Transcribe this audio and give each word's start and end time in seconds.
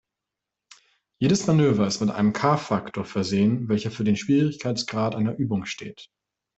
Jedes 1.19 1.45
Manöver 1.45 1.85
ist 1.85 1.99
mit 2.01 2.09
einem 2.09 2.33
„K“-Faktor 2.33 3.05
versehen, 3.05 3.69
welcher 3.69 3.91
für 3.91 4.03
den 4.03 4.15
Schwierigkeitsgrad 4.17 5.13
einer 5.13 5.35
Übung 5.37 5.65
steht. 5.65 6.09